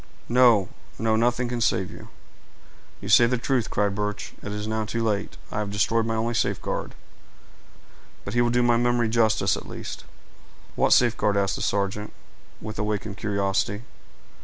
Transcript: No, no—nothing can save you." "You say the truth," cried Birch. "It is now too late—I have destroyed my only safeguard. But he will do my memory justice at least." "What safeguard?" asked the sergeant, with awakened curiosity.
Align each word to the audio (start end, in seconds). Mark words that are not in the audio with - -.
No, 0.29 0.69
no—nothing 0.97 1.47
can 1.47 1.61
save 1.61 1.91
you." 1.91 2.07
"You 3.01 3.07
say 3.07 3.27
the 3.27 3.37
truth," 3.37 3.69
cried 3.69 3.93
Birch. 3.93 4.33
"It 4.41 4.51
is 4.51 4.65
now 4.65 4.83
too 4.83 5.03
late—I 5.03 5.59
have 5.59 5.69
destroyed 5.71 6.07
my 6.07 6.15
only 6.15 6.33
safeguard. 6.33 6.95
But 8.25 8.33
he 8.33 8.41
will 8.41 8.49
do 8.49 8.63
my 8.63 8.77
memory 8.77 9.09
justice 9.09 9.55
at 9.55 9.67
least." 9.69 10.03
"What 10.73 10.91
safeguard?" 10.93 11.37
asked 11.37 11.55
the 11.57 11.61
sergeant, 11.61 12.13
with 12.59 12.79
awakened 12.79 13.17
curiosity. 13.17 13.83